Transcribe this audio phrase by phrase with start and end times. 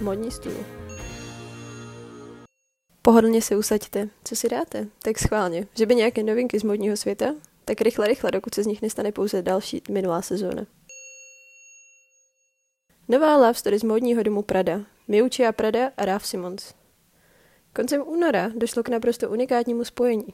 [0.00, 0.64] Modní stůl.
[3.02, 4.08] Pohodlně se usaďte.
[4.24, 4.86] Co si dáte?
[5.02, 5.66] Tak schválně.
[5.74, 7.34] Že by nějaké novinky z modního světa?
[7.64, 10.66] Tak rychle, rychle, dokud se z nich nestane pouze další minulá sezóna.
[13.08, 14.80] Nová love story z módního domu Prada.
[15.08, 16.74] Miuccia Prada a Ralph Simons.
[17.78, 20.26] Koncem února došlo k naprosto unikátnímu spojení.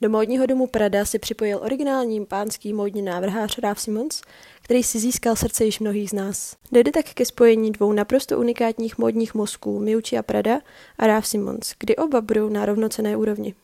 [0.00, 4.22] Do módního domu Prada se připojil originální pánský módní návrhář Ralph Simons,
[4.62, 6.56] který si získal srdce již mnohých z nás.
[6.72, 10.60] Dojde tak ke spojení dvou naprosto unikátních módních mozků, Miuccia Prada
[10.98, 13.54] a Ralph Simons, kdy oba budou na rovnocené úrovni.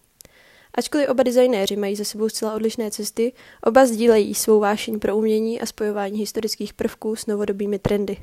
[0.74, 3.32] Ačkoliv oba designéři mají za sebou zcela odlišné cesty,
[3.62, 8.16] oba sdílejí svou vášeň pro umění a spojování historických prvků s novodobými trendy.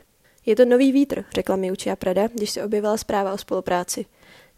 [0.46, 4.06] Je to nový vítr, řekla Miuccia Prada, když se objevila zpráva o spolupráci.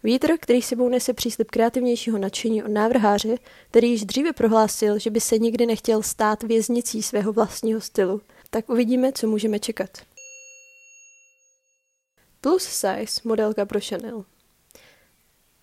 [0.02, 3.36] Vítr, který sebou nese příslip kreativnějšího nadšení od návrháře,
[3.70, 8.20] který již dříve prohlásil, že by se nikdy nechtěl stát věznicí svého vlastního stylu.
[8.50, 9.90] Tak uvidíme, co můžeme čekat.
[12.40, 14.24] Plus size modelka pro Chanel.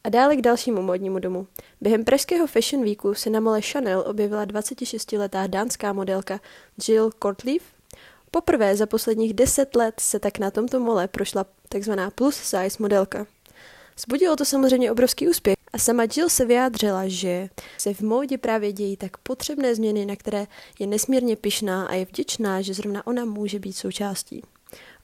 [0.04, 1.48] A dále k dalšímu modnímu domu.
[1.82, 6.40] Během pražského Fashion Weeku se na mole Chanel objevila 26-letá dánská modelka
[6.88, 7.64] Jill Cortleaf.
[8.32, 13.28] Poprvé za posledních 10 let se tak na tomto mole prošla takzvaná plus size modelka.
[13.98, 18.74] Zbudilo to samozřejmě obrovský úspěch a sama Jill se vyjádřila, že se v módě právě
[18.74, 20.48] dějí tak potřebné změny, na které
[20.80, 24.44] je nesmírně pyšná a je vděčná, že zrovna ona může být součástí.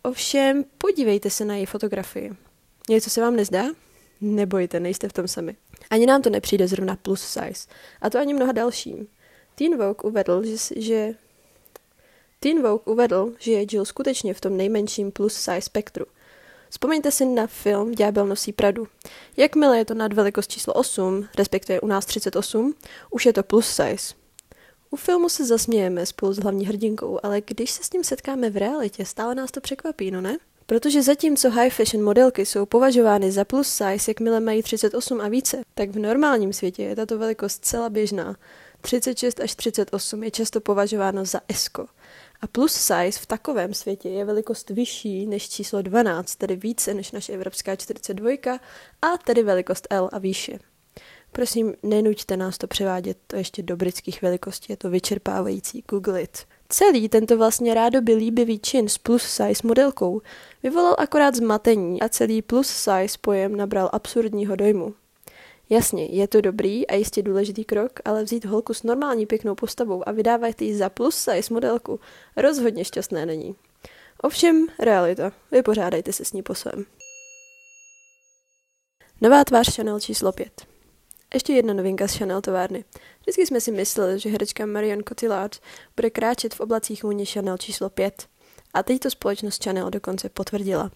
[0.03, 2.31] Ovšem, podívejte se na její fotografii.
[2.89, 3.65] Něco se vám nezdá?
[4.21, 5.55] Nebojte, nejste v tom sami.
[5.89, 7.67] Ani nám to nepřijde zrovna plus size.
[8.01, 9.07] A to ani mnoha dalším.
[9.55, 11.13] Teen Vogue uvedl, že, že
[12.39, 16.05] Teen Vogue uvedl, že je Jill skutečně v tom nejmenším plus size spektru–
[16.69, 18.87] Vzpomeňte si na film Ďábel nosí Pradu.
[19.37, 22.73] Jakmile je to nad velikost číslo 8, respektive u nás 38,
[23.09, 24.13] už je to plus size.
[24.91, 28.57] U filmu se zasmějeme spolu s hlavní hrdinkou, ale když se s ním setkáme v
[28.57, 30.37] realitě, stále nás to překvapí, no ne?
[30.65, 35.61] Protože zatímco high fashion modelky jsou považovány za plus size, jakmile mají 38 a více,
[35.75, 38.35] tak v normálním světě je tato velikost celá běžná.
[38.81, 41.85] 36 až 38 je často považováno za esko.
[42.41, 47.11] A plus size v takovém světě je velikost vyšší než číslo 12, tedy více než
[47.11, 48.59] naše evropská 42
[49.01, 50.59] a tedy velikost L a výše.
[51.31, 56.37] Prosím, nenuďte nás to převádět to ještě do britských velikostí, je to vyčerpávající, google it.
[56.69, 60.21] Celý tento vlastně rádoby líbivý čin s plus size modelkou
[60.63, 64.93] vyvolal akorát zmatení a celý plus size pojem nabral absurdního dojmu.
[65.69, 70.09] Jasně, je to dobrý a jistě důležitý krok, ale vzít holku s normální pěknou postavou
[70.09, 71.99] a vydávat ji za plus size modelku
[72.37, 73.55] rozhodně šťastné není.
[74.21, 75.31] Ovšem, realita.
[75.51, 76.85] Vypořádejte se s ní po svém.
[79.21, 80.67] Nová tvář Chanel číslo 5.
[81.33, 82.85] Ještě jedna novinka z Chanel továrny.
[83.21, 85.59] Vždycky jsme si mysleli, že herečka Marion Cotillard
[85.95, 88.27] bude kráčet v oblacích vůně Chanel číslo 5.
[88.73, 90.91] A teď to společnost Chanel dokonce potvrdila.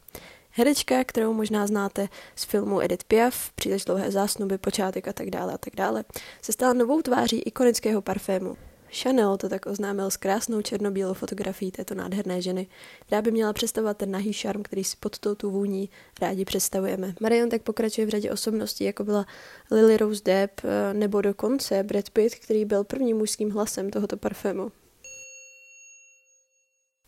[0.55, 5.53] Herečka, kterou možná znáte z filmu Edith Piaf, příliš dlouhé zásnuby, počátek a tak dále
[5.53, 6.03] a tak dále,
[6.41, 8.57] se stala novou tváří ikonického parfému.
[8.91, 12.67] Chanel to tak oznámil s krásnou černobílou fotografií této nádherné ženy,
[13.05, 15.89] která by měla představovat ten nahý šarm, který si pod touto vůní
[16.21, 17.13] rádi představujeme.
[17.19, 19.25] Marion tak pokračuje v řadě osobností, jako byla
[19.71, 24.71] Lily Rose Depp eh, nebo dokonce Brad Pitt, který byl prvním mužským hlasem tohoto parfému.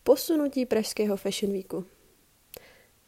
[0.04, 1.95] Posunutí pražského Fashion Weeku.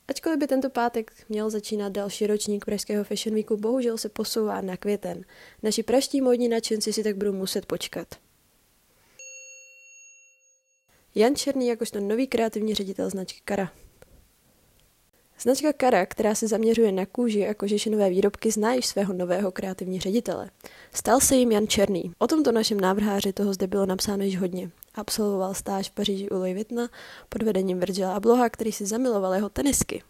[0.10, 4.78] Ačkoliv by tento pátek měl začínat další ročník Pražského Fashion Weeku, bohužel se posouvá na
[4.78, 5.26] květen.
[5.64, 8.08] Naši praští módní nadšenci si tak budou muset počkat.
[11.16, 13.72] Jan Černý jakožto nový kreativní ředitel značky Kara.
[15.40, 20.02] Značka Kara, která se zaměřuje na kůži a kožešinové výrobky, zná již svého nového kreativního
[20.02, 20.50] ředitele.
[20.94, 22.12] Stal se jim Jan Černý.
[22.18, 24.72] O tomto našem návrháři toho zde bylo napsáno již hodně.
[24.98, 26.90] Absolvoval stáž v Paříži u Louis Vuittona
[27.30, 30.04] pod vedením Virgila Abloha, který si zamiloval jeho tenisky.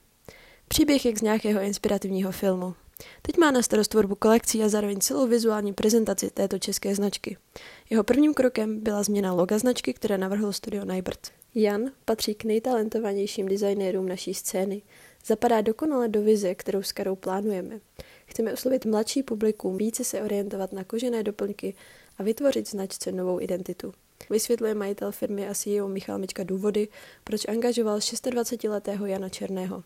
[0.68, 2.74] Příběh jak z nějakého inspirativního filmu.
[3.22, 7.38] Teď má na starost tvorbu kolekcí a zároveň celou vizuální prezentaci této české značky.
[7.90, 11.28] Jeho prvním krokem byla změna loga značky, které navrhl studio Nybert.
[11.56, 14.82] Jan patří k nejtalentovanějším designérům naší scény.
[15.26, 17.80] Zapadá dokonale do vize, kterou s Karou plánujeme.
[18.26, 21.76] Chceme oslovit mladší publikum, více se orientovat na kožené doplňky
[22.18, 23.94] a vytvořit značce novou identitu.
[24.30, 26.88] Vysvětluje majitel firmy a CEO Michal Mička důvody,
[27.24, 29.84] proč angažoval 26-letého Jana Černého.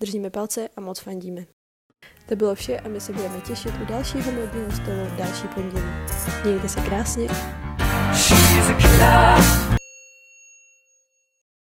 [0.00, 1.46] Držíme palce a moc fandíme.
[2.28, 5.86] To bylo vše a my se budeme těšit u dalšího modního stolu další pondělí.
[6.44, 7.28] Mějte se krásně.
[8.14, 9.65] She's a killer.